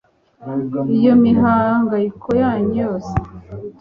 [0.97, 3.13] iyo mihangayiko yanyu yose